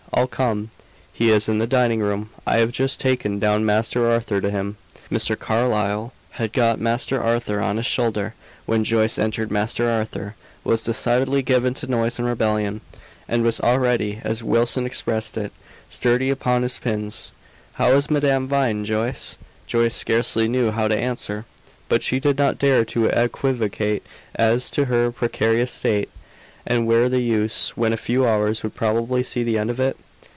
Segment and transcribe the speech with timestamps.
[0.13, 0.69] "I'll come."
[1.13, 2.31] "He is in the dining room.
[2.45, 4.75] I have just taken down Master Arthur to him."
[5.09, 5.39] Mr.
[5.39, 8.35] Carlyle had got "Master Arthur" on his shoulder
[8.65, 9.49] when Joyce entered.
[9.49, 10.35] Master Arthur
[10.65, 12.81] was decidedly given to noise and rebellion,
[13.29, 15.53] and was already, as Wilson expressed it,
[15.89, 17.31] "sturdy upon his pins."
[17.75, 21.45] "How is Madame Vine, Joyce?" Joyce scarcely knew how to answer.
[21.87, 24.05] But she did not dare to equivocate
[24.35, 26.09] as to her precarious state.
[26.67, 29.97] And where the use, when a few hours would probably see the end of it?